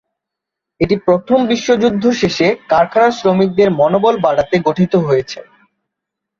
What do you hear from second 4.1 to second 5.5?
বাড়াতে গঠিত হয়েছে।